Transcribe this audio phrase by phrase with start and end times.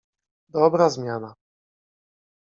[0.53, 1.33] Dobra, zmiana